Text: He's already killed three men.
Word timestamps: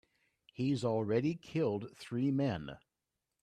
He's 0.55 0.83
already 0.83 1.35
killed 1.35 1.95
three 1.95 2.31
men. 2.31 2.75